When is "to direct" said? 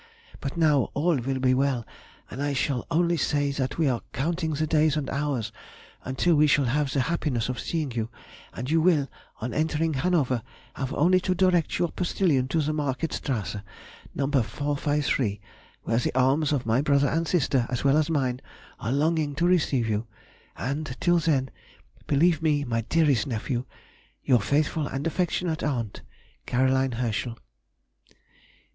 11.19-11.77